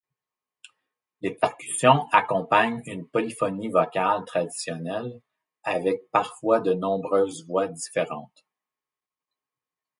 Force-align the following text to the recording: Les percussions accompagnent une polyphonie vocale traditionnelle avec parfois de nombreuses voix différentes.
Les 1.21 1.29
percussions 1.29 2.07
accompagnent 2.11 2.81
une 2.87 3.05
polyphonie 3.07 3.67
vocale 3.69 4.25
traditionnelle 4.25 5.21
avec 5.61 6.09
parfois 6.09 6.59
de 6.59 6.73
nombreuses 6.73 7.45
voix 7.45 7.67
différentes. 7.67 8.43